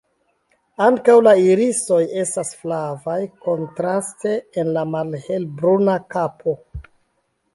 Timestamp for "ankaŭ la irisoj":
0.85-1.99